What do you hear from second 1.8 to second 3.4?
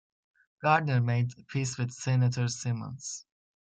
Senator Simmons.